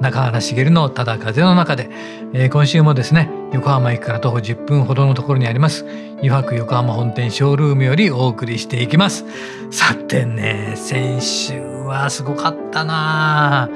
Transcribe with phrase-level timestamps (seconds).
[0.00, 1.88] 中原茂のただ風の中で、
[2.32, 5.86] えー、今週もですね横浜駅から徒歩10分ほどのところにあります
[6.22, 9.24] 湯泊横浜本店ショールームよりお送りしていきます。
[9.70, 13.68] さてね先週はすごかったな。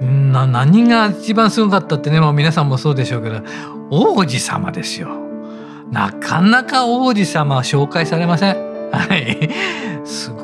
[0.00, 3.42] な何が一番すごかったってねもう皆さんもそうでしょうけど
[3.90, 5.10] 王子様ですよ。
[5.90, 8.90] なかなか王子様は紹介されません。
[8.90, 9.50] はい。
[10.04, 10.37] すご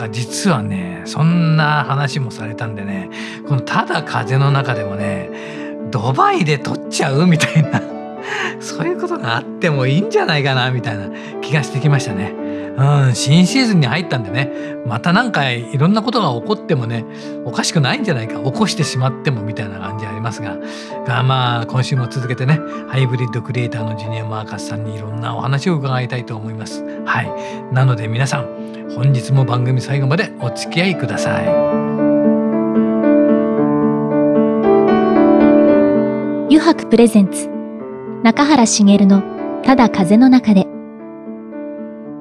[0.00, 3.10] か実はねそんな話もされたんでね
[3.46, 5.30] このただ風の中でもね
[5.90, 7.82] ドバイで撮っちゃうみたいな
[8.60, 12.49] そういうことがあってもいいんじゃないかなみたいな気がしてきましたね。
[12.76, 14.50] うん、新シーズンに入ったんでね。
[14.86, 17.04] また何かいろんなことが起こってもね
[17.44, 18.40] おかしくないんじゃないか。
[18.40, 20.56] 起こしてしまってもみたいな感じありますが。
[21.06, 26.84] がまあ今週も続けてねハイブリッドクリエイターのジュニア・マーカスさんにいろんなお話を伺いたいと思います。
[27.04, 27.30] はい。
[27.72, 31.48] なので皆さん本日も番組最後までお付き合いください。
[36.46, 37.48] 油白プレゼンツ
[38.22, 39.22] 中原茂の
[39.62, 40.79] ただ風の中で。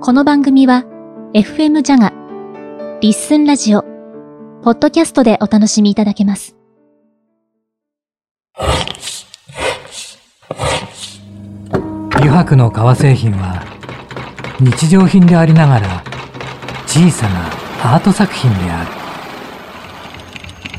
[0.02, 0.86] この番組は
[1.33, 2.14] FM ジャガ
[3.02, 3.81] リッスンラジオ
[4.64, 6.55] ポッドキャストでお楽しみいただけます。
[12.16, 13.61] 油白の革製品は
[14.61, 16.03] 日常品でありながら
[16.88, 17.47] 小さな
[17.95, 18.92] アート作品である。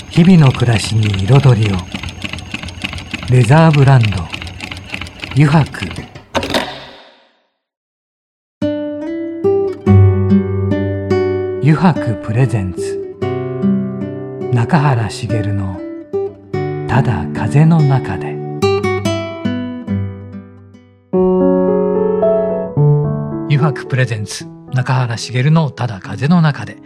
[0.08, 1.76] 日々の暮らしに彩りを。
[3.30, 4.24] レザーブランド
[5.34, 6.19] 油白。
[11.70, 13.16] 油白プレゼンツ。
[14.52, 15.80] 中原茂の
[16.90, 18.34] 「ただ風の中で」
[23.48, 26.78] 油白プレゼンツ中原茂の「ただ風の中で」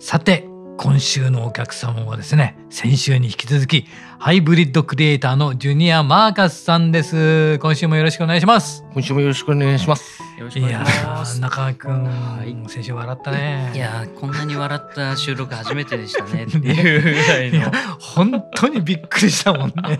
[0.00, 7.58] さて今週のお客様はですね先週に引き続きハイブリッドクリエイターのジュニア・マーカスさんです。
[7.58, 8.86] 今週もよろしくお願いします。
[8.94, 10.29] 今週もよろしくお願いします。
[10.40, 11.38] よろしくお願いします。
[11.38, 13.72] 中川君、はい、先週笑ったね。
[13.74, 17.70] いやこんなに笑った収録初めてでしたねっていうぐらいの。
[18.00, 19.98] 本当にびっくりしたもんね、はい、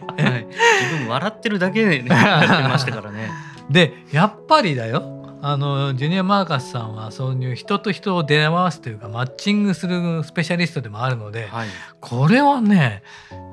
[0.80, 3.30] 自分笑ってるだけで、ね、 やってましたからね。
[3.68, 5.18] でやっぱりだよ。
[5.42, 11.68] あのジュニア・マーカスさんはそういう人と人を出会わすというかマッチングするスペシャリストでもあるので、はい、
[12.00, 13.02] これはね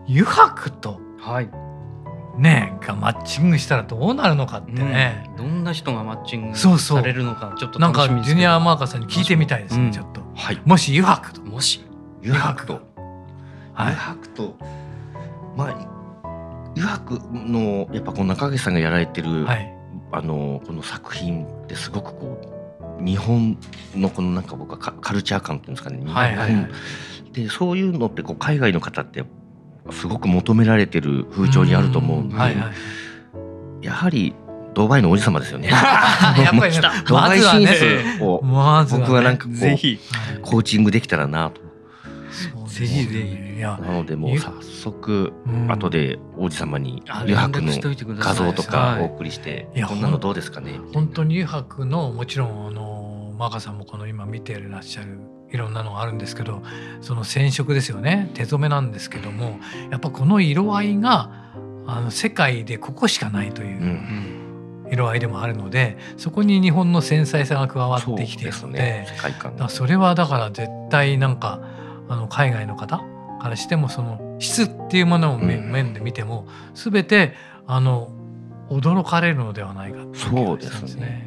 [0.09, 1.49] 油白と、はい、
[2.37, 11.41] ねがマッチングしたらどうなるのかってね、うん、どんな人がマッチングされるのかちょっとなんかジュニア・マーカスさんに聞いてみたいですね、うん、ちょっと、はい、もし油白と。
[11.41, 11.83] もし。
[12.23, 12.81] 油白と。
[13.75, 14.57] 油白と、
[15.55, 19.73] まあ油白のやっぱこの中垣さんがやられてる、はい。
[20.11, 22.39] あのこの作品ってすごくこ
[23.01, 23.57] う日本
[23.95, 29.25] のこのなんか僕はカルチャー感っていうんですかね、はいはいはい、でそういうのってこう海外の方って
[29.91, 32.71] すごく求められてる風潮にあると思うんで、はいは
[33.81, 34.35] い、やはり
[34.73, 35.69] ドバイの王子様ですよね。
[36.37, 36.75] やっぱり
[37.07, 39.55] ドバイ進出を僕はなんかこう
[40.41, 41.61] コーチングできたらなと。
[42.67, 43.61] ぜひぜひ。
[43.61, 45.33] なのでもう早速、
[45.67, 47.73] 後で王子様に油白の
[48.19, 50.79] 画像とかお送りして、こんなのどうですかね？
[50.93, 55.19] 本当に油白のもちろんあのマーカさんもこの今見ていらっしゃる
[55.51, 56.61] いろんなのがあるんですけど
[57.01, 58.31] その染色ですよね。
[58.33, 59.59] 手染めなんですけども
[59.89, 61.31] やっぱこの色合いが
[61.85, 64.37] あの世界でここしかないという。
[64.89, 69.07] 色合いでもあるのでそこに日本の繊細さが加わってきているので、ね、
[69.67, 71.59] それはだから絶対なんか
[72.07, 73.03] あの海外の方
[73.41, 77.33] からしてもその質っていうものを面で見ても、うん、全て
[77.65, 78.11] あの
[78.69, 81.26] 驚かれるのではないかとそうですね。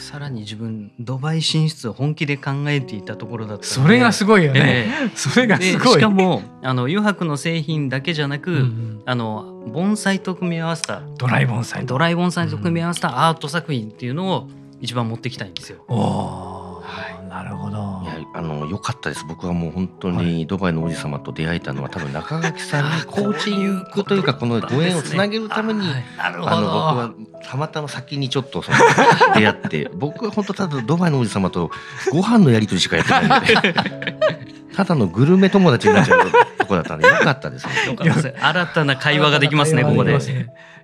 [0.00, 5.92] さらに自分ドバイ進出を本気で考えていたところだったそれがすごいよね、えー、それがすごい。
[5.94, 11.84] しかもあの油白の製品だけじゃなく、うんうん、あの盆栽と組み合わせたドライ盆栽。
[11.86, 14.48] ドライ盆栽と組み合わせたアート作品っていうのを
[14.80, 15.84] 一番持ってきたいんですよ。
[15.88, 16.82] お
[17.30, 17.76] なるほど。
[18.02, 19.24] いやあの良かったです。
[19.24, 25.80] 僕はもう本当にドバイの王子様と出会えたのは、多分中垣さんにコーチングというかこのご縁をつなげるために、
[26.18, 27.14] あの僕は
[27.48, 28.78] たまたま先にちょっとその
[29.38, 31.70] 出会って僕は本当ただドバイの王子様と
[32.10, 33.74] ご飯のやり取りしかやってないので
[34.74, 37.72] ただのグルメ友達になっちゃうとこだったんでよかったですね。
[38.40, 40.18] 新たな会話ができますねここで。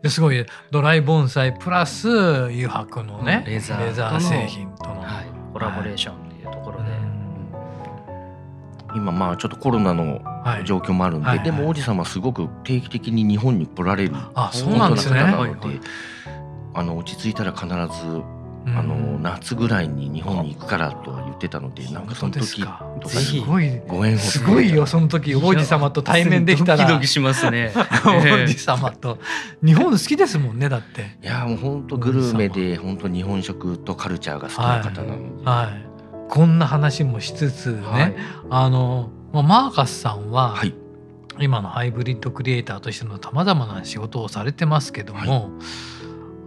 [0.03, 6.26] ですごいドライ盆栽プラス油白のね、レザー製品との、はい、コラボレーション
[6.67, 6.97] ころで、は
[8.95, 10.21] い、今まあちょっとコロナの
[10.65, 15.21] 状況もあるんで、はいでも王子様すごく定期的に日本に来られるあそうなんですね。
[16.79, 18.23] あの落ち着いたら必ず
[18.67, 22.65] あの夏ぐらいに日本に行くからと言ってたので、なんかその時
[23.01, 26.79] とすごいご縁すごいよその時王子様と対面できたら。
[26.79, 27.73] ドキドキしますね。
[28.05, 29.19] 王子様と。
[29.65, 31.17] 日本好きですもんねだって。
[31.23, 35.96] いやもう本当グルメで本当日本食とカルチャーが好きな方なので、はい、はい、
[36.29, 38.17] こんな話もしつつね、はい、
[38.51, 40.75] あのマーカスさんは、はい、
[41.39, 45.51] 今のハイブリッドクリエイターとしてのさまざまな仕事をされてますけども、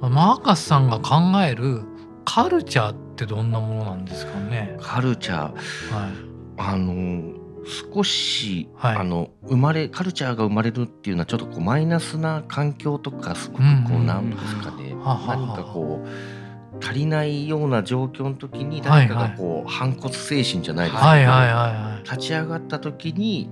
[0.02, 1.82] マーカスさんが考える
[2.26, 4.78] カルチャーってどんなものなんですかね？
[4.80, 6.12] カルチャー、はい、
[6.58, 7.34] あの
[7.94, 14.96] 少し、はい、あの生まれカルチャーが生まれるっていうのはちょっとこうマイナスな環境とかすごくこうなんですかね。
[14.96, 16.08] 何かこう
[16.82, 23.50] 足りないような状況の時に誰かがこう、反骨精神じゃないですけど、立ち上がった時に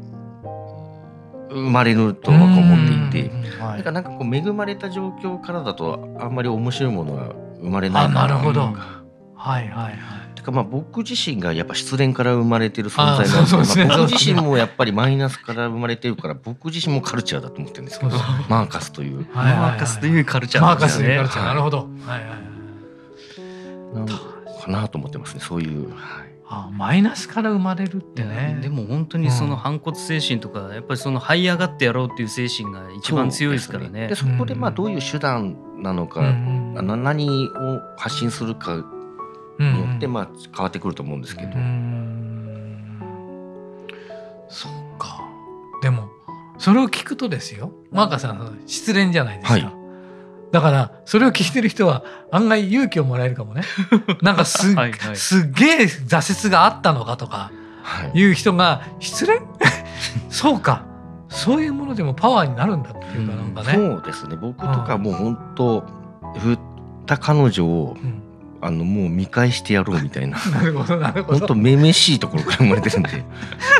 [1.49, 8.61] 生まれると僕は思っていて、はい、なんかこう恵まれた状況からだとあんまり面白いものが生まれないかななるほど。
[8.61, 8.73] はい
[9.35, 10.35] はいはい。
[10.35, 18.11] てかまあ僕自身がやっぱ失恋から生まれてる存在なので、ね、まあ、僕自身もやっぱりマイナスから生まれてるから僕自身もカルチャーだと思ってるんですけど
[18.49, 21.45] マーカスという、はいはいはい、マーカスというカルチャー、ね、マーカスというカルチャー。
[21.45, 22.56] なるほど、はいはいはい
[23.93, 24.13] なんか
[24.67, 25.97] なと思ってますねそういう、はい、
[26.49, 28.59] あマイナスから生まれるってね。
[28.61, 34.09] でも本当にその反骨精神とか、うん、やっぱりその這い上がってやろうっていう精神が一番強いですからね。
[34.15, 38.85] そで、ね、そこでまあどういう手段なのか、うん、何を発信するか
[39.59, 41.49] によってまあ変わってくると思うんですけど。
[41.49, 42.87] うん、
[44.47, 45.19] そっか。
[45.81, 46.09] でも
[46.57, 47.73] それを聞くとですよ。
[47.91, 49.53] マーカさん失恋じゃないですか。
[49.53, 49.76] はい
[50.51, 53.63] だからそれを聞いてる人は案外勇気をもらえるかもね。
[54.21, 57.51] なんかすはい、すっげえ挫折があったのかとか
[58.13, 58.23] い。
[58.23, 59.39] う人が失恋
[60.29, 60.83] そうか。
[61.29, 64.37] そういうものでもパワーになるんだっていうかなんかね、そうですね。
[64.37, 65.83] 僕とかもう本当
[66.37, 66.59] 振っ
[67.05, 68.23] た彼女を、うん。
[68.59, 70.39] あのもう見返してやろうみたいな。
[70.49, 71.39] なるほどなるほど。
[71.39, 73.23] 本当めめしいところから生まれてるんで。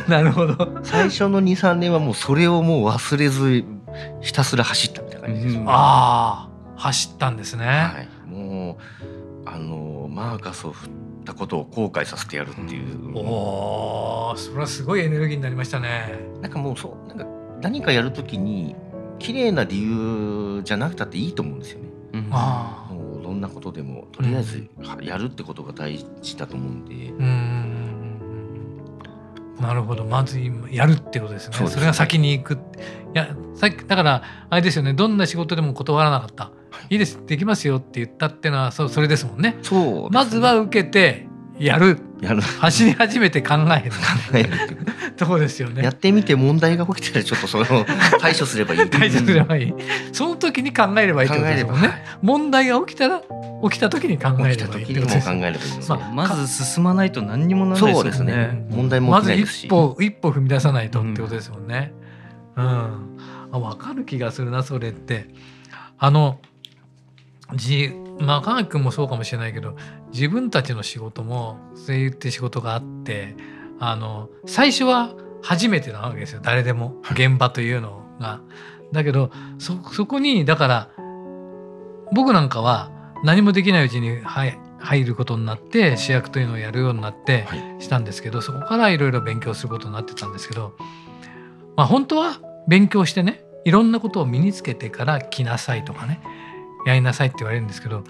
[0.08, 0.80] なるほど。
[0.84, 3.66] 最初の23年はもうそれをもう忘れず
[4.22, 6.47] ひたすら走ったみたいな感じです、うん、ああ
[6.78, 7.66] 走ったんですね。
[7.66, 10.90] はい、もうあのマーカスを振っ
[11.26, 13.18] たことを後悔させてやるっていう。
[13.18, 16.20] おお、それはすごいエネルギーになりましたね。
[16.42, 17.26] なんかもうそうなんか
[17.62, 18.76] 何かやるときに
[19.20, 21.90] 綺麗な理由じゃなくたっていいと思うんですよね。
[22.14, 24.70] うん、あもうどんなことでもとりあえず
[25.02, 26.94] やるってことが大事だと思うんで。
[27.10, 27.88] うん
[29.60, 30.40] なるほどまず
[30.70, 32.58] やるってことですねそれが先に行くい
[33.14, 36.52] やさっきだからあれですよねどんな仕事でも断らなかった
[36.90, 39.58] いいですできますよって言ったっていうのはそそれですもんね。
[39.62, 41.28] そう、ね、まずは受けて
[41.60, 42.00] やる。
[42.22, 42.42] やる。
[42.42, 43.98] 走り始めて考える考
[44.34, 44.50] える
[45.16, 45.84] とこですよね。
[45.84, 47.86] やってみて問題が起きたらちょっとそれを
[48.20, 48.90] 対処すればいい。
[48.90, 49.74] 対処すればいい。
[50.14, 53.22] その時に考えればいいってことですもんね、問題が起きたら
[53.64, 54.78] 起きた時に考えればいいってこと
[55.14, 58.12] です、まあ、まず進まないと何にもならないですね。
[58.18, 58.66] そうですね。
[58.70, 61.94] 問題もまず一歩一歩踏み出さないとってことですもんね。
[62.56, 63.20] うん、うん、
[63.52, 65.28] あ分かる気がするなそれって。
[66.00, 66.40] あの
[67.56, 69.76] じまあ科学君もそうかもしれないけど
[70.12, 73.36] 自分たちの仕事も声優って仕事があって
[73.80, 76.40] あの最初は初めてなわけですよ。
[76.42, 78.42] 誰でも現場というのが。
[78.92, 80.90] だけどそこにだから
[82.14, 82.90] 僕なんかは
[83.24, 84.22] 何もできないうちに
[84.80, 87.46] 入ることになって主役というのをやるようになって
[87.80, 90.74] したんですけど、そこからいろいろ勉強することになってたんですけど、
[91.76, 96.22] まあ、本当は勉強してねいろんなことを身につけてから来なさいとかね
[96.88, 98.04] やりなさいって言われるんですけど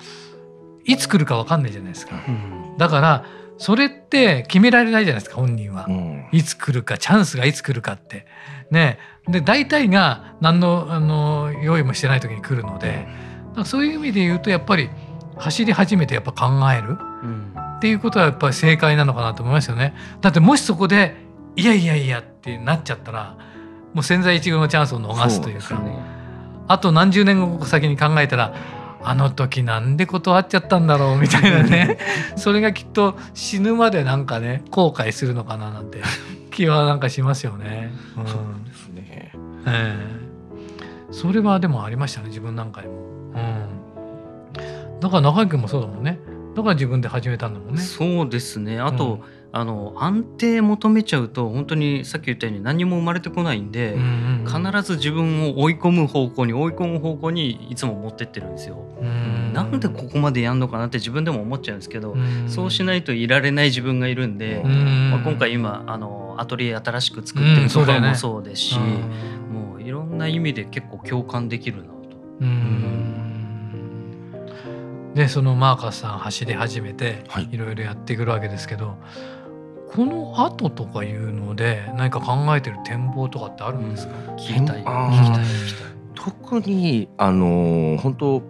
[0.86, 3.26] いつ来るか分かんないじゃないですか、うん、だから
[3.58, 8.28] それって決められないじゃないですか本人は、うん、いつ来るかチャンスがいつ来るかって。
[8.70, 9.00] ね。
[9.28, 13.08] で大体が何のあの用意もしてない時に来るので、
[13.56, 14.90] うん、そういう意味で言うとやっぱり
[15.38, 16.98] 走り始めてやっぱ考える、
[17.78, 19.96] っていうことはやっぱり正解なのかなと思いますよね。
[20.22, 21.16] だってもしそこで
[21.56, 23.38] いやいやいやってなっちゃったら
[23.94, 25.82] もう千載一遇のチャンスを逃すというか。
[26.68, 28.56] あと何十年後先に考えたら
[29.04, 31.98] あの時なんで断っちゃったんだろうみたいなね
[32.36, 36.02] それがきっと死ぬまでなんかね後悔するのかななんて
[36.52, 37.94] 気はなんかしますよね。
[38.18, 39.32] うん、そうですね、
[39.66, 42.94] えー、それはでもありましたね自分なんかにも。
[43.36, 46.20] うん、だから中居君もそうだもんね。
[46.56, 47.82] だから自分で始めたんだもんね。
[47.82, 48.80] そうですね。
[48.80, 49.22] あと、
[49.52, 58.78] あの安定求めちゃうと本当にさっき言ったように何も生まれてこないんで、うんうん、必ず自分を追い込む方向に追い込む方向にいつも持ってってるんですよ。
[59.02, 59.54] うん。
[59.54, 65.12] なんでここまでやんのかなって自分でも思っちゃうんですけど、うそうしないといられない自分がいるんで、ん。
[65.12, 68.82] まあ、今回今あのアトリエ新しく作ってるとかもそうですし、ね、
[69.52, 71.98] もういろんな意味で結構共感できるなと。
[75.16, 78.98] でそのマーカスさん走り始めていろいろやってくるわけですけど、
[79.94, 84.84] この後とかいうので何か考えてる展望とかってあるんですか、うん、聞きたい。
[84.84, 85.92] 聞きたい聞きたい。
[86.16, 88.42] 特にあの本当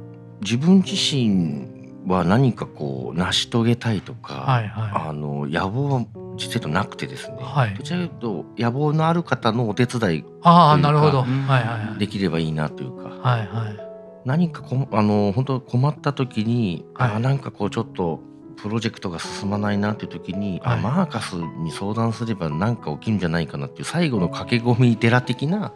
[0.41, 1.77] 自分自身
[2.07, 6.05] は何かこう成し遂げたいとか、はいはい、あの野望は
[6.37, 13.77] 実はとなくてですね、はい、どちらかというと野望のある方のお手伝いああなるほど、はいはい、できればいいなというか、はいはい、
[14.25, 18.21] 何かこあの本当困った時に、はい、あなんかこうちょっと
[18.57, 25.73] プロジェクトが進まないなっていう時に、はい、あマーカスに相談すれば何か起きるんじゃないかなっていう最後の駆け込み寺的な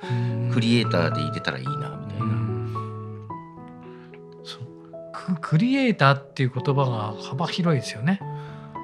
[0.51, 1.71] クリエイターでいれたらいいな
[2.05, 2.41] みたいな。
[5.39, 8.19] クリエイターっていう言葉が幅広いですよね。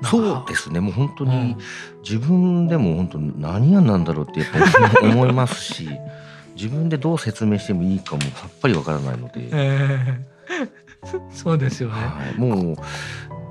[0.04, 0.80] そうですね。
[0.80, 1.58] もう本当に
[2.04, 5.90] 自分でも本当何やなんだろうってやっぱり 思いますし
[6.56, 12.76] 自分でどう説明してもいいかもさっぱりわからないので、えー、 そうですよね、はい、もう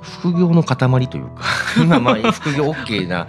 [0.01, 1.43] 副業の塊というか
[1.81, 3.27] 今まあ副業 OK な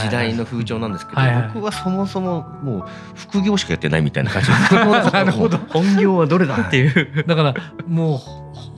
[0.00, 4.50] 時代の風潮なんですけど、はいはい、僕はそもそももう副業しかやってないみたいな感じ。
[5.12, 5.58] なるほど。
[5.68, 7.24] 本業はどれだっていう。
[7.26, 7.54] だから
[7.86, 8.18] もう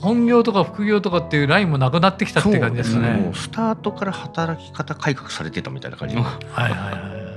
[0.01, 3.09] 本業とか副業とかっていうラインもなくなってきたって感じですね。
[3.25, 6.17] もうスタートから働き方改革されてたみたいな感じ。
[6.17, 7.31] はいはいはい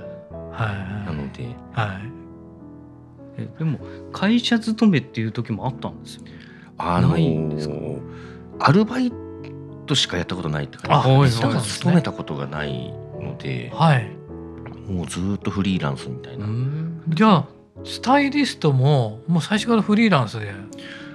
[0.53, 1.05] はい。
[1.05, 2.23] なので、はい、
[3.37, 3.79] えでも
[4.11, 6.23] 会社勤めっていう時もあったんですよ
[6.77, 7.99] あのー、
[8.59, 9.11] アルバイ
[9.85, 11.09] トしかやったことないって感じ。
[11.41, 14.09] で、ね、勤めたことがないので、はい、
[14.89, 16.47] もうずっとフリーランスみたいな。
[17.09, 17.47] じゃあ
[17.83, 20.53] スタイリストももう最初からフリーランスで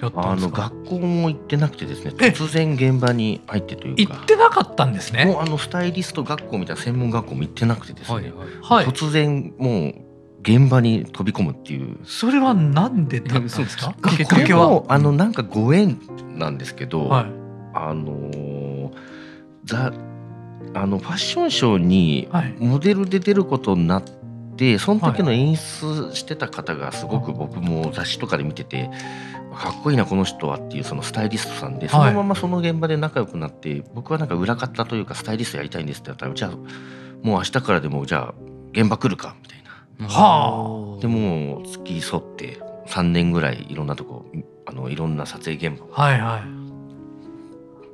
[0.03, 4.15] あの学校も行ってなくてですね突然現場に入ってというか。
[4.15, 5.25] 行ってなかったんですね。
[5.25, 8.33] もうあのスタイリスト学校みたいな専門学校も行ってなくてですね、
[8.63, 9.95] はい、突然もう
[10.43, 11.99] 現場に飛び込むっていう。
[12.05, 13.95] それはなんでだったんですか？
[14.11, 14.85] きっかけは。
[14.89, 15.99] あのなんかご縁
[16.37, 17.27] なんですけど、はい、
[17.75, 18.31] あの
[19.69, 19.93] ザ
[20.75, 24.03] あのファッションショーにモデルで出ることになっ
[24.57, 28.91] て、はい、その時の演出してた方がすごく僕も雑誌とかで見てて、
[29.55, 36.51] かっこいいなこの人はっていうそのスタイリストさんでそのままその現場で仲良くなって、僕はなんか裏方というかスタイリストやりたいんですって言ったらじゃあ
[37.23, 38.35] もう明日からでもじゃあ
[38.73, 40.09] 現場来るかみたいな。
[40.09, 44.25] はあ、でも付き添って3年ぐらいいろんなとこ
[44.67, 45.87] あのいろんな撮影現場。
[45.91, 46.43] はいはい、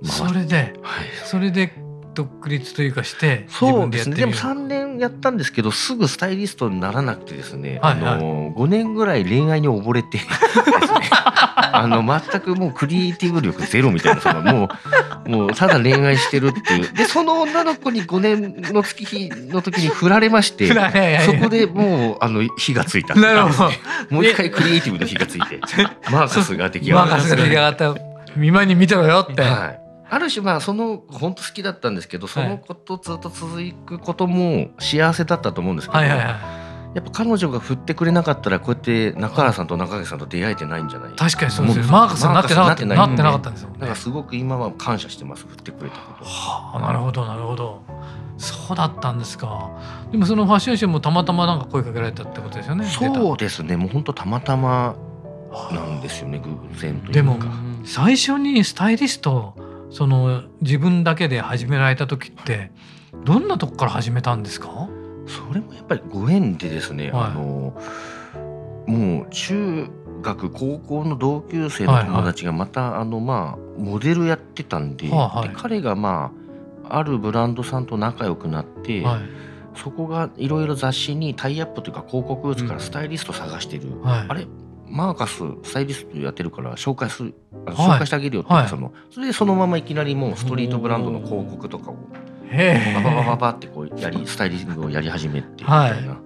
[0.04, 1.72] それで、はい、それで
[2.14, 4.16] 独立というかしてそうですね。
[4.16, 10.20] でも3年やったんですけどすぐスタイリストにならなくてですね、はいはい、あの5年ぐらい恋愛に溺れて。
[11.56, 14.68] あの全くもうクリエイティブ力ゼロみたいなそのも
[15.26, 16.92] う もうただ恋愛してるっていう。
[16.92, 23.70] でその女の子に5年の月日の時に振られましてそこでもうあの火がついたなるほど。
[24.10, 25.58] もう一回クリエイティブの火がついて。
[26.10, 27.10] マーカスが出来上がった。
[27.10, 27.94] マーカスが出来上がった。
[28.36, 29.42] 見舞いに見てろよって。
[29.42, 29.83] はい
[30.14, 36.26] ある種まあその本当好きだったんですけどそのことずっと続くことも幸せだったと思うんですけど、はいはいはい、
[36.94, 41.12] やっぱ彼女が振ってくれなかったらこうやって中原さんと中垣さんと出会えてないんじゃない？
[41.16, 42.86] 確かにそうですねマークさんなってなかった。
[42.86, 47.82] なってなかったんですよ、ね、だからすごく今は感謝してます振ってくれたこと、はあ、なるほどなるほど。
[48.36, 49.70] そうだったんですか。
[50.10, 52.84] でもそのファッションショーもたまたまなんか声かけられたってことですよね。
[52.86, 53.76] そうですね。
[53.76, 54.96] もう本当たまたま
[55.70, 57.12] なんですよね偶然というか。
[57.12, 57.38] でも
[57.84, 59.54] 最初にスタイリスト
[59.94, 62.72] その自分だけで始められた時って
[63.24, 64.88] どんなとこから始めたんですか？
[65.28, 67.80] それもやっぱりご縁でですね、はい、あの
[68.88, 69.86] もう中
[70.20, 76.32] 学高校の同級生の友達がまた、はいはい、あのまあモデルやってたんではい、で彼がま
[76.88, 79.20] ああるブランドさんと仲良くなって、はい、
[79.78, 84.48] そこがいろいろ雑誌にタイアップというか広告打つからスタイリスト探してる、うん、あれ
[84.94, 87.34] マーカススタイリストやってるから紹介する、
[87.66, 91.96] はい、紹介してあげるよって、はい、そのそれでそのままいきなりもうストリートブランドの広告とかを
[92.52, 96.20] バババババってこうやりスタイリングをやり始めてみたいな。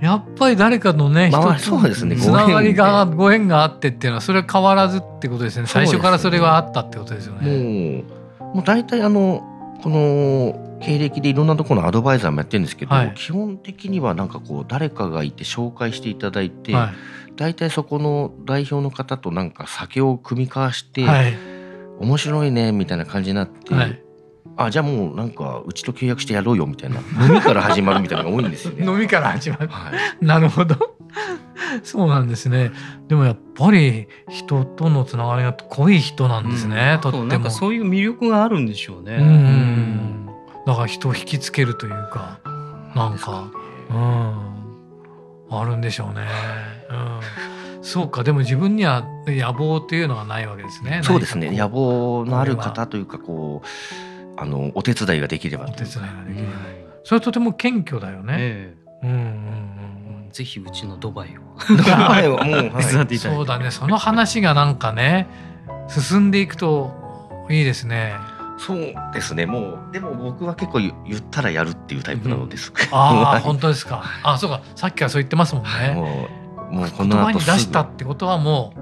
[0.00, 8.04] やっぱり誰かのね、まあ、そうですねつながりがご縁があってっていうのはそれは変わらずってことですね最初からそれがあったってことですよね。
[8.38, 9.44] もうもう大体あの
[9.82, 16.94] この経歴でいろんなところのアドバイザーもやってるんですけど、はい、基本的にはなんかこう誰かがいて紹介していただいて、はい、
[17.38, 21.38] 大体そこの代表の方となんか酒を酌み交わして、はい、
[22.00, 24.02] 面白いねみたいな感じになって、はい、
[24.56, 28.84] あじゃあもうなんかうちと契約してやろうよみたいな 飲みから始まるみたいなのが多いんですよね。
[28.84, 30.96] 飲みから始まる、はい、なるほど。
[31.84, 32.72] そうなんですね。
[33.06, 37.24] でもやっぱり人とのつながりが濃い人なんですね、うん、とっても。
[37.26, 39.16] なんかそういう魅力があるんでしょうね。
[39.16, 40.26] うん、うん、
[40.66, 42.40] だから人を引きつけるというか
[42.96, 43.44] なんか
[43.90, 44.48] うん。
[45.50, 46.77] あるんでしょうね。
[46.90, 51.00] うん、そうかでも自分には野望っていうのはないわけですね。
[51.04, 51.50] そうですね。
[51.50, 55.66] 野望のある方というかこうあのお手伝いができれば。
[55.66, 56.56] お手伝いができれば、うん、
[57.04, 58.36] それはとても謙虚だよね。
[58.38, 59.20] えー、うんうんう
[60.28, 61.42] ん、ぜひうちのドバイを。
[61.76, 63.70] ドバイをもう、はい、 そうだね。
[63.70, 65.28] その話がなんかね
[65.88, 68.14] 進んでいくといいですね。
[68.58, 69.46] そうですね。
[69.46, 74.02] もうでも僕は結構言ったらやるっていうタイプなのです、うん、ああ 本当ですか。
[74.22, 74.60] あそうか。
[74.74, 78.72] さっきからそう言ってますもんねもうこの言葉に出したってことはも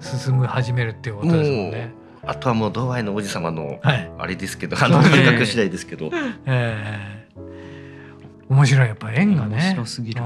[0.00, 1.92] う進む始めるっていうことですもんね。
[2.26, 6.10] あとはもうドバイの王子様のあれですけど、はい、あの感覚次第ですけど、
[6.46, 9.56] えー、面白いやっぱ縁がね。
[9.56, 10.22] 面白すぎる。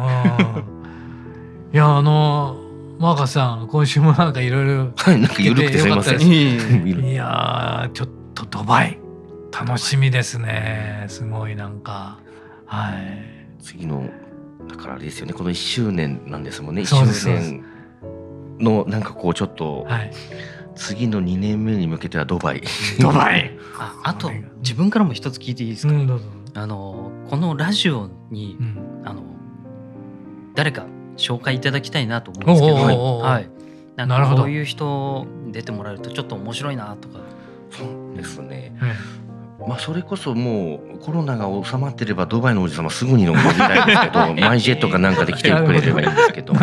[1.74, 2.58] いやあの
[2.98, 6.20] マーカスさん今週もなんかいろいろはいなんか緩くてすみません。
[6.22, 8.98] いやちょっととドバイ。
[9.52, 11.04] 楽しみですね。
[11.08, 12.18] すごいなんか。
[12.66, 13.62] はい。
[13.62, 14.08] 次の
[14.68, 16.82] だからあれですよねこの1周年なんですもんね。
[16.82, 17.64] 1周年
[18.58, 20.12] のなんかこうちょっと、はい、
[20.74, 22.62] 次の2年目に向けてはドバイ。
[23.00, 23.56] ドバイ。
[23.78, 26.20] ああと自分からも一つ聞いていいですか、うん、
[26.54, 29.22] あのこのラジオに、うん、あの
[30.54, 33.50] 誰か紹介いただきたいなと思うんですけど、はい、
[33.96, 37.20] なんかこういう人出てもらえるとちょっと面白いなとか。
[37.70, 38.76] そうですね、
[39.68, 46.54] まあ、それこそもうコロナが収まってればドバイのおじ様すぐに飲みたいですけど マイジェットかなんかで来てくれればいいんですけど。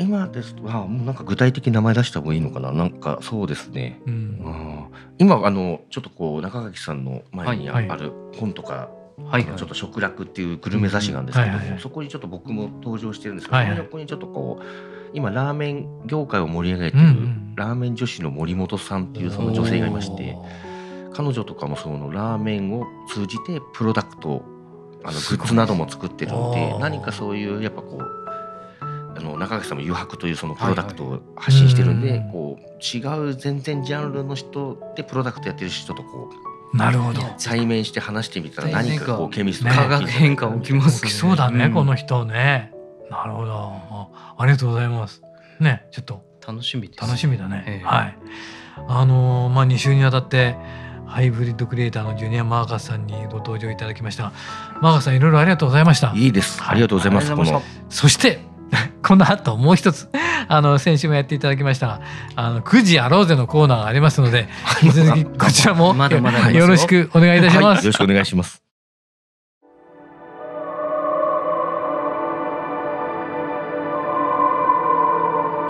[0.00, 2.70] 今ですとあもうなんか具体的に名前出した方がいいのかな？
[2.70, 4.40] なんかそうですね、うん、
[5.18, 8.90] 今あのちょっとこう中垣さんの前にある本とか、
[9.24, 9.44] はい。
[9.44, 14.64] はい、ちょっと食楽っていうグルメ雑誌なんですけども、はいはい、そこにちょっと僕も登場してるんですけど、はいはい、その横にちょっとこう
[15.12, 17.04] 今ラーメン業界を盛り上げてる、
[17.56, 20.36] ラーメン女子の森本さんっていうその女性がいまして
[21.18, 24.44] 彼女とかもそのラーメンを通じてプロダクト
[25.02, 36.30] あのグッズなども作ってるんで何かそういうやっぱこうあの中垣さんも余白というそのプロダクトを発信してるんで、はいはい、こう違う全然ジャンルの人でプロダクトやってる人とこ
[36.72, 37.20] うなるほど。
[37.44, 42.72] 対面して話してみたら何かこうケミスト化学変化起きます、ね、起きそうだね、うん、この人ね。
[43.10, 43.72] なるほど。
[44.36, 45.20] ありがとうございます。
[45.58, 46.28] ねちょっと。
[46.46, 48.18] 楽しみ楽しみだね、えー、はい。
[48.86, 50.56] あのー、まあ2週にわたって
[51.08, 54.32] ハイブリッドクリエイターのジュニア・マーカスさんにご登場いただきました。
[54.80, 56.12] マーカスさんいろいろありがとうございました。
[56.14, 56.62] いいです。
[56.62, 58.40] ありがとうございます、はい、そして
[59.02, 60.08] この後もう一つ
[60.48, 62.00] あの先週もやっていただきました。
[62.36, 64.48] あの9時やろうぜのコーナーがありますので
[64.82, 65.94] 引き続きこちらも
[66.52, 66.66] よ。
[66.66, 68.62] ろしくお願いいたします、はい、よろしくお願いします。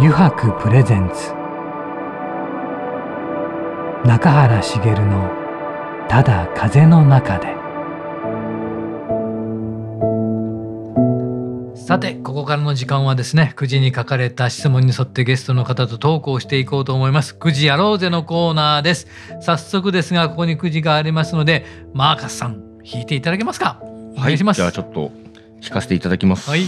[0.01, 1.38] 油白プレゼンツ
[4.05, 5.31] 中原茂の
[6.09, 7.57] 「ただ風の中で」
[11.75, 17.35] さてここからの時間はですね9時に書かれた質問に沿ってゲストの方とトークをしていこうと思います。
[17.39, 19.09] 9時やろうぜのコーナーです。
[19.41, 23.81] 早速ですがここに9時がありますのでマーカスさん弾いていただけますか？
[23.83, 25.11] お願いします、はい、じゃあちょっと
[25.61, 26.49] 弾かせていただきます。
[26.49, 26.63] はい。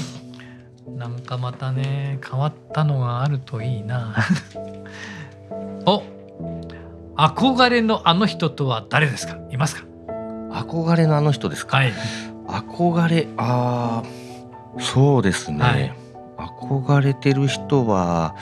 [0.96, 4.16] なんかまたね変わったのがあるといいな。
[5.86, 6.02] お
[7.28, 9.36] 憧れのあの人とは誰ですか？
[9.50, 9.84] いますか？
[10.52, 11.92] 憧れのあの人ですか、はい、
[12.48, 14.02] 憧れあ
[14.78, 15.94] そうですね、はい、
[16.58, 18.34] 憧れてる人は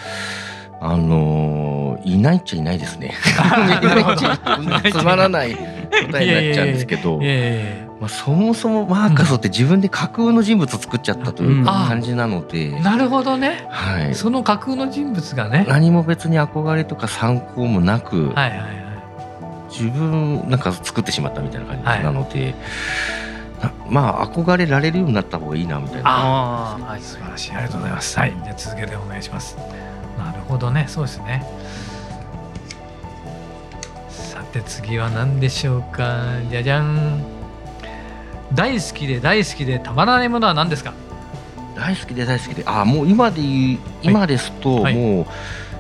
[0.81, 3.15] あのー、いないっちゃいないですね。
[4.93, 7.21] つまらない答えになっちゃうんですけど。
[7.21, 15.67] いやいやいやまあ、そもそもマーカスって自分で架空の人物を作っちゃったという感じなので、うん、なるほどね、はい、その架空の人物がね。
[15.69, 18.69] 何も別に憧れとか参考もなく、はいはいはい、
[19.69, 22.55] 自分なんか作ってしまったみたいな感じなので、
[23.61, 26.11] はい、まあ憧れられるようになった方がいいなみたいな。
[26.11, 27.53] あ、はい、素晴らしい。
[27.53, 28.17] ありがとうございます。
[28.17, 28.35] はい。
[28.45, 29.57] じゃ続けてお願いします。
[30.17, 30.85] なるほどね。
[30.87, 31.45] そうですね。
[34.09, 36.23] さて次は何でしょうか。
[36.49, 37.38] じゃじゃん
[38.55, 40.95] 大好きで大好きでたまらないものは何ですか？
[41.77, 42.65] 大好きで大好きで。
[42.67, 43.41] あもう今で
[44.03, 45.27] 今ですと、はい、も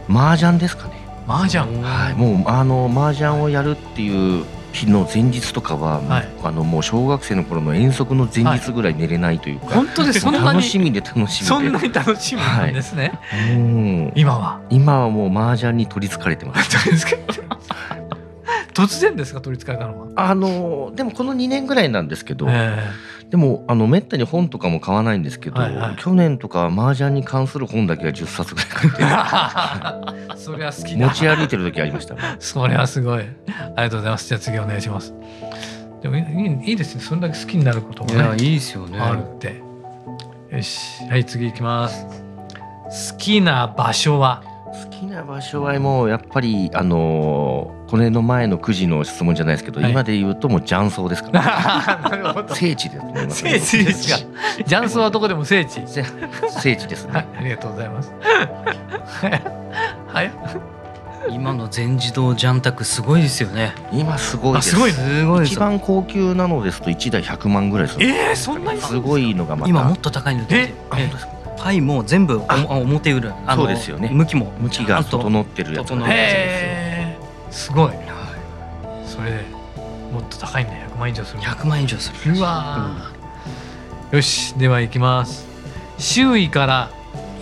[0.08, 0.94] う麻雀ですかね。
[1.26, 1.64] 麻雀。
[1.82, 2.14] はい。
[2.14, 11.32] もうあの麻雀をやるっていう日の前日とかは、はい、あのもう小学生の頃の遠足の前日ぐらい寝れないというか、はい、本当でそんなに楽しみで楽しみで。
[11.46, 14.60] そんなに楽しみなんですね、はい、もう今は。
[14.70, 16.76] 今はもう麻雀に取りつかれてます
[18.78, 20.08] 突然ですか取りつかれたのは？
[20.14, 33.20] あのでもこの2年ぐらいなんですけど、えー、でもあのめったに本とかも買わないんですけど、はいはい、去年とか麻雀に関する本だけは10冊ぐらい買って それは好き持ち歩いてる時ありました、ね、 それはすごい。
[33.20, 34.28] ありがとうございます。
[34.28, 35.12] じゃあ次お願いします。
[36.02, 37.02] でもいいいいですね。
[37.02, 38.98] それだけ好きになることがねいいですよね。
[39.00, 39.60] あるって。
[40.50, 41.04] よし。
[41.10, 42.06] はい次いきます。
[43.12, 44.47] 好きな場所は？
[44.68, 54.18] 好きな場所はもうやっぱりあのー、これの前の9時の質問じゃないですけど、はい、今で言うともう雀荘ですから、 ね、聖地ですね聖地ですか。
[54.64, 55.82] 雀荘はどこでも聖地。
[55.86, 58.12] 聖地ですね、ありがとうございます。
[60.08, 60.32] はい。
[61.30, 63.74] 今の全自動ジャンタクすごいですよね。
[63.92, 64.70] 今すごいです。
[64.70, 69.68] すごい、すごい一番高級なのですと1台100万ぐらいするえー、そんなにすごいのがまた。
[69.68, 70.98] 今もっと高いのでええパ
[71.72, 74.10] イも全部表裏そうですよね。
[74.12, 75.92] 向きも向きが整ってるやつ。
[75.94, 77.16] へ
[77.50, 77.92] すごい。
[79.04, 79.44] それで
[80.12, 80.72] もっと高いんだ。
[80.72, 81.40] 100万以上する。
[81.40, 82.34] 100万以上する。
[82.36, 82.96] うわ、
[84.12, 84.54] うん、よし。
[84.54, 85.46] ではいきます。
[85.98, 86.90] 周囲から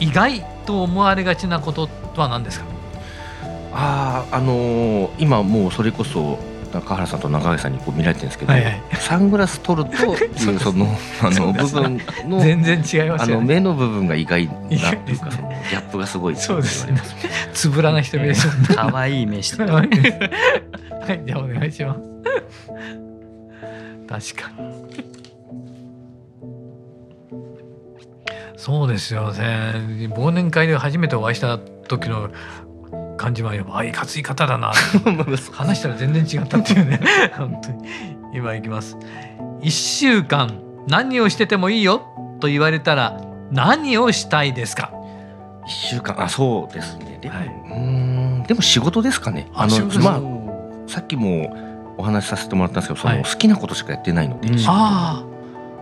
[0.00, 2.66] 意外と思われがちなことは何ですか？
[3.78, 6.38] あああのー、今もうそれこそ
[6.72, 10.86] 中原さんと中垣さんにこう見られてるんですけど、はいはい、サングラス取ると いうその
[11.22, 14.52] あの部分の 全然違います、ね、あの目の部分が意外な
[14.92, 17.00] っていうかそのギャップがすごいそうですね。
[17.52, 19.90] つぶらな瞳でしょ可愛い目してるはい
[21.24, 22.00] じゃあお願いします。
[24.34, 24.76] 確かに。
[28.56, 30.08] そうですよね。
[30.16, 32.30] 忘年会で初めてお会いした時の
[33.16, 34.72] 感じはやばいかつい方だな。
[35.52, 37.00] 話したら全然違ったっていうね。
[37.36, 37.88] 本当に。
[38.34, 38.96] 今いきます。
[39.62, 42.02] 1週間何をしててもいいよ
[42.40, 44.90] と言われたら何をしたいですか
[45.66, 47.18] ？1週間あそうですね。
[47.20, 49.48] でも、はい、うんでも仕事ですかね。
[49.54, 50.20] あのまあ
[50.86, 51.54] さっきも
[51.98, 55.24] お話しさせてもらったんですけどその、好きなことしかやってないので、あ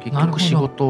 [0.03, 0.87] 結局仕事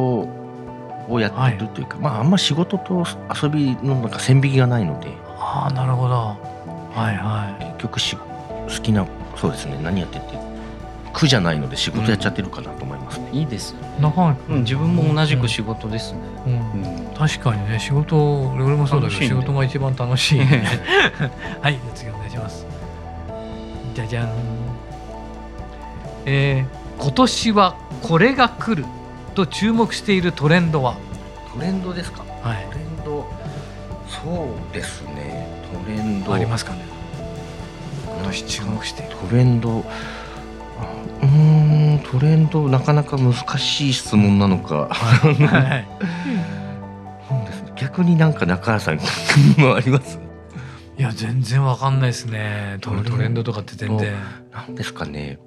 [1.09, 3.05] をやってるというか、まああんま仕事と
[3.43, 5.09] 遊びのなんか線引きがないので
[5.47, 6.15] ああなるほど。
[6.15, 7.65] はいはい。
[7.65, 9.79] 結局し好きなそうですね。
[9.83, 10.39] 何やってて
[11.13, 17.79] 苦じゃないので仕事やっちゃってるかなと思いますね、うん、いいです長い、うん、自分も同じく仕事ですね、うん、うん、確かにね。
[17.79, 18.17] 仕事
[18.51, 20.65] 俺もそうだけど、ね、仕事が一番楽しい、ね、
[21.63, 22.67] はい次お願いします。
[23.95, 24.29] じゃじゃん。
[26.27, 28.85] えー、今年はこれが来る
[29.37, 30.97] と注目しているトレンドは？
[31.55, 32.67] トレンドですか、はい、
[34.23, 35.49] そうですね。
[35.85, 36.35] トレンド。
[36.35, 36.85] ありますかね。
[38.23, 39.85] 私注目してトレンド。
[41.23, 42.01] うん。
[42.11, 45.87] トレンドなかなか難しい質問なのか、はい、 はい、
[47.77, 48.99] 逆になんか中原さん
[49.59, 50.19] もあります？
[50.99, 52.79] いや全然わかんないですね。
[52.81, 53.43] トレンド。
[53.43, 54.13] とかって全然。
[54.53, 55.39] なんですかね。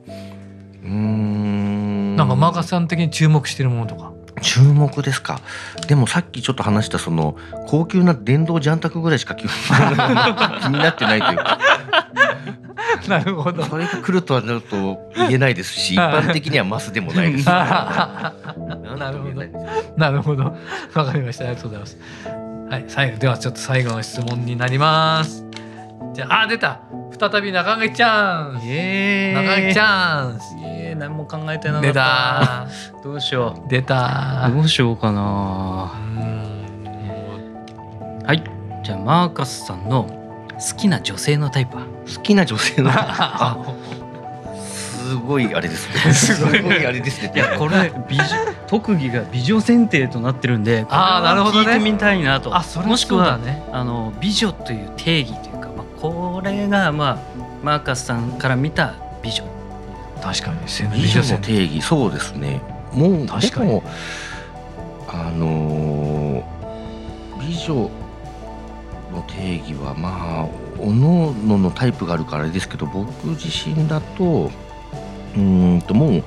[0.84, 2.16] うん。
[2.16, 5.40] なんかマーカスさん的に注目してるものとか注目ですか？
[5.88, 9.50] でもさっきちょっと話したその高級な電動ジャンタクぐらいしか 気に
[10.80, 11.58] なってないというか。
[13.08, 13.64] なるほど。
[13.64, 17.46] それが来るとはちょっと言えないですし一般的にはマスでもないです。
[17.48, 18.34] な
[19.12, 19.46] るほど。
[19.98, 20.44] なるほど。
[20.94, 21.46] わかりました。
[21.46, 21.98] ありがとうございます。
[22.70, 25.46] はい最後ではちょっと最後の質問になります。
[26.14, 26.80] じゃああ出た
[27.20, 28.64] 再び中垣チャンス。
[28.64, 30.56] 中垣チャンス。
[30.62, 32.68] え何も考えてなかった。
[33.04, 33.70] どうしよう。
[33.70, 34.50] 出た。
[34.54, 35.92] どうしようかな。
[38.26, 38.44] はい。
[38.84, 40.06] じゃあマーカスさんの
[40.54, 41.86] 好きな女性のタイプは？
[42.16, 42.92] 好きな女性の。
[42.94, 43.58] あ
[45.08, 46.14] すごいあれですね。
[46.14, 47.32] すごいあれですね。
[47.34, 48.26] いやこれ美女
[48.68, 52.56] 特技が美女選定となってるんであなるほど、聞いてみたいなと。
[52.56, 55.57] あそれもしくはねあの美女という定義という
[56.38, 57.18] これがまあ
[57.64, 59.44] マーカスさんから見た美女
[60.22, 60.60] 確かに
[60.94, 61.82] 美女の定義。
[61.82, 62.62] そうですね。
[62.94, 63.82] もう確かに。
[65.08, 66.48] あの
[67.40, 67.90] 美女
[69.12, 70.48] の定義はまあ
[70.80, 74.52] おのののタイプがあるからあれですけど僕自身だと
[75.36, 76.22] うんともうや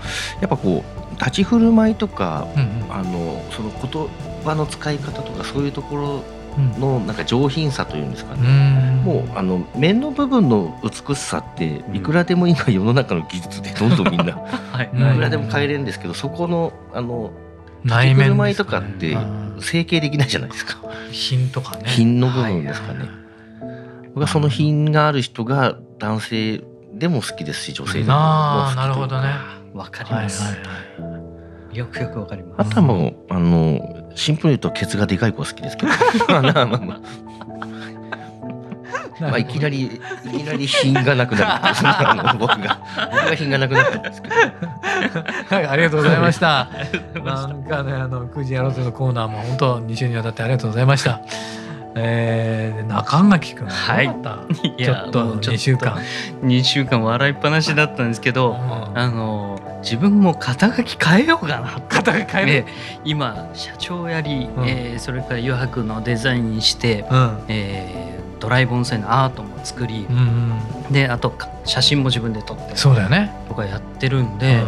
[0.47, 4.09] っぱこう立ち振る舞いとか、うんうん、あのその言
[4.45, 6.40] 葉の使い方とかそういうところ
[6.79, 14.37] のなんか上品さというんですかね、もうあの面の部分の美しさっていくらでも今世の中の技術でどんどんみんな、
[14.73, 17.31] はい、いくらでも変えれるんですけどそこのあの
[17.85, 19.17] 内面、ね、とかって
[19.61, 20.77] 整形できないじゃないですか。
[21.11, 21.85] 品とかね。
[21.87, 23.09] 品の部分ですかね、
[24.09, 29.29] 僕はその品がある人が男性でも好きですし女性でもあなるほどね。
[29.73, 31.19] わかります、はいはいは
[31.73, 31.77] い。
[31.77, 32.69] よくよくわかります。
[32.69, 35.93] あとはもうあのシンプルに言うとケツがでかい子が好きですけど。
[36.29, 36.81] まあまあまあ。
[39.21, 39.91] まあいきなりい
[40.31, 41.59] きなり品がなくな
[42.33, 44.35] る 僕が僕が品がなくなったんですけど。
[44.35, 46.69] はいありがとうございました。
[47.25, 51.21] なんかねあの9時やろうぜのコーナーも本当2週にわたってありがとうございました。
[51.97, 55.99] えー、中垣君はい、ちょっと2週間
[56.45, 61.81] 2週間笑いっぱなしだったんですけど、うん、あの自分も肩書き変えようかな。
[61.89, 62.67] 肩書き変える、
[63.05, 71.33] 今社長やり、うん、えー、それから余白のデザインして、うん、えー、ドライブ音声のアートも作り、うんうん、であと
[71.65, 73.33] 写真も自分で撮ってそうだよね。
[73.49, 74.63] とかやってるんで、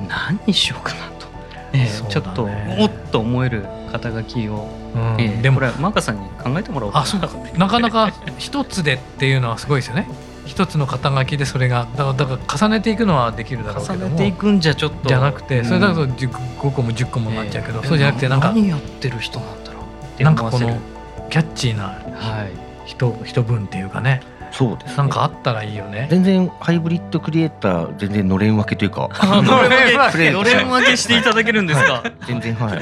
[0.00, 1.26] うん、何にしようかなと、
[1.72, 2.48] えー、ちょっと
[2.78, 5.20] おっと思える肩書きを、うん。
[5.20, 7.04] えー、でもこれマーカさんに考えてもらおうか
[7.54, 7.58] な。
[7.58, 10.08] なかなか一つでっていうのはすごいですよね
[10.50, 15.08] 一つの肩書きでそれがだからだから重ねていくのはできるだろうけども重ねていくんじゃちょっと。
[15.08, 19.84] じゃなくてそれだと5個も10個もなっちゃうけど、えー、そうじゃなくてなんか何やってる人なんだろ
[20.18, 20.76] うなんかこの
[21.30, 22.02] キャッチーな
[22.84, 26.08] 人,、はい、人分っていうかねそうです、ね、なんかあったらいいよね。
[26.10, 29.08] 全然ハイブリッドクリエイター全然のれん分けというか。
[29.42, 30.30] のれん分け。
[30.30, 32.80] のれん分けしていただけるんですか、はい、全然はい。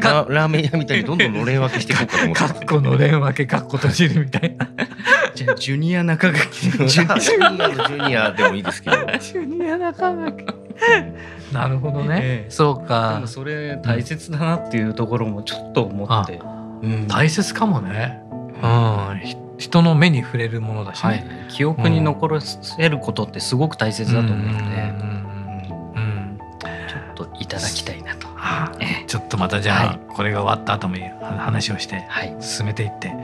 [0.00, 4.66] ララーメン屋みたいにどんどんのれん分けしていこうかと思ってかっこのれん分けかっこ閉じるみたいな。
[5.34, 8.96] じゃあジュニア中垣 ジュニアのジュニアでもいいですけど。
[9.18, 10.44] ジュニア中垣
[11.52, 13.14] なるほどね、ええ、そうか。
[13.14, 16.40] でもそれ大切だなっていうところもちょっと思って、
[16.82, 18.20] うん、大切かもね。
[18.62, 21.08] うん人の目に触れるものだし、ね。
[21.08, 24.94] はい、記憶に残せることってすごく大切だと思うので、
[26.88, 28.26] ちょっといただきたいなと。
[28.28, 32.02] はあ、ちょっとまたじゃあ、はい、これが終わった後も話をして
[32.40, 33.18] 進めていって、はい、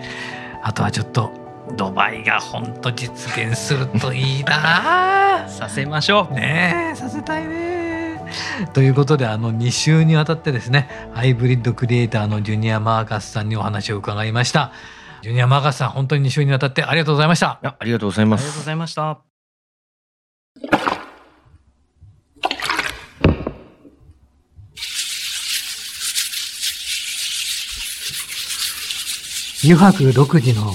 [0.64, 1.32] あとはちょっと
[1.74, 5.46] ドバイが本当実現するといいな。
[5.48, 6.34] させましょう。
[6.34, 8.20] ねさせたいね。
[8.74, 14.72] ということであの2週にわたってですねハイブリッドクリエイターのジュニア・マーカスさんにお話を伺いました。
[15.22, 17.58] ジュニアマーガスさん、本当に2週にわたってありがとうございました。
[17.62, 18.42] ありがとうございます。
[18.42, 19.20] ありがとうございました。
[29.64, 30.72] 油白独自の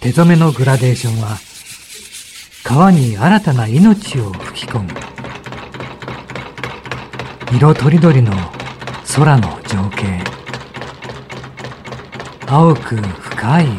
[0.00, 1.38] 手染めのグラデーションは、
[2.64, 4.90] 川に新たな命を吹き込む。
[7.52, 8.32] 色とりどりの
[9.14, 10.24] 空の情景。
[12.46, 12.96] 青く
[13.44, 13.74] 深い海。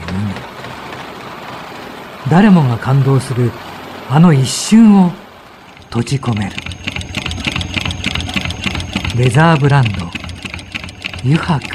[2.30, 3.52] 誰もが感動する
[4.12, 5.12] あの一瞬を
[5.86, 6.52] 閉じ込める。
[9.18, 10.06] レザーブランド
[11.24, 11.66] 油白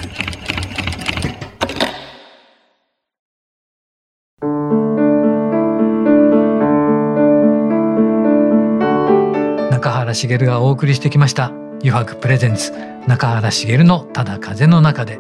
[9.73, 11.47] 中原茂がお送りしてきました
[11.81, 12.73] 油白プレゼンツ
[13.09, 15.19] 中原茂のただ風の中で。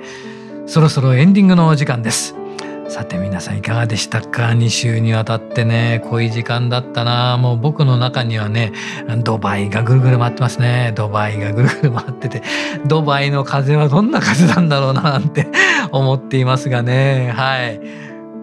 [0.66, 2.39] そろそろエンディングのお時間です。
[2.90, 7.36] さて皆さんいかがでしたか？2週にわたってね濃い時間だったな。
[7.36, 8.72] もう僕の中にはね
[9.22, 10.92] ドバイがぐるぐる回ってますね。
[10.96, 12.42] ドバイがぐるぐる回ってて
[12.84, 15.46] ドバイの風はどんな風なんだろうななんて
[15.92, 17.32] 思っていますがね。
[17.32, 17.80] はい。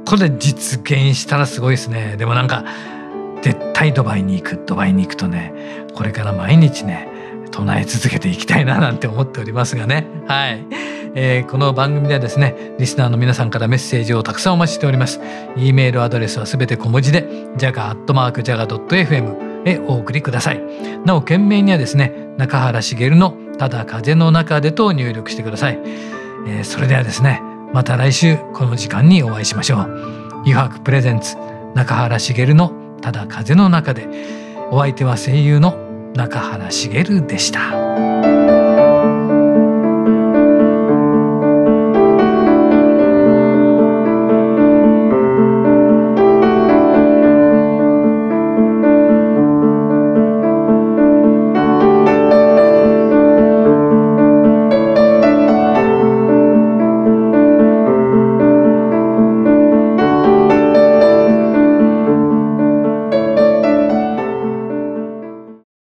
[0.05, 2.15] これ実現したらすごいですね。
[2.17, 2.63] でもなんか
[3.41, 4.63] 絶対ドバイに行く。
[4.65, 5.53] ドバイに行くとね
[5.93, 7.09] これから毎日ね
[7.51, 10.07] 唱え続けていきたいななんて思っておりますがね。
[10.25, 10.96] はい。
[11.19, 15.19] えー、この番組ではですねリスナーの皆さんからメッセージをたくさんお待ちしております。
[15.57, 17.27] e メールアドレスはすべて小文字で
[17.57, 19.35] jaga.jaga.fm
[19.67, 20.61] へお送りください。
[21.05, 25.79] なお件名にはですね中原茂のただ風の中でと入力してください、
[26.47, 27.41] えー、それではですね
[27.73, 29.79] また来週この時間にお会いしましょう。
[30.41, 31.35] 油白プレゼンツ
[31.73, 34.07] 中原茂のただ風の中で。
[34.69, 35.77] お相手は声優の
[36.13, 38.16] 中原茂でした。